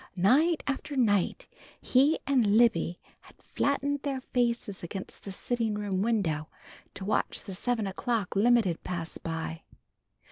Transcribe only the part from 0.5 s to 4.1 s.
after night he and Libby had flattened